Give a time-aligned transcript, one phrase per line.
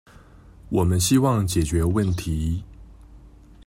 [0.69, 2.63] 我們希望解決問題